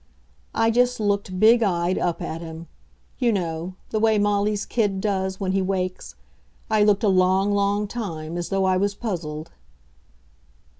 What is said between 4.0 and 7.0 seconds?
Molly's kid does, when he wakes. I